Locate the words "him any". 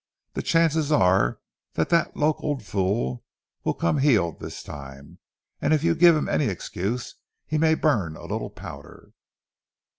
6.15-6.45